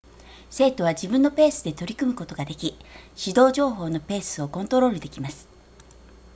[0.49, 2.75] 生徒は自分のペースで取り組むことができ
[3.23, 5.47] 指導情報のペースをコントロールできます